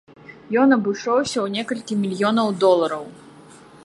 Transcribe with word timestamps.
Ён 0.61 0.69
абышоўся 0.77 1.33
ў 1.41 1.47
некалькі 1.57 1.93
мільёнаў 2.05 2.47
долараў. 2.65 3.05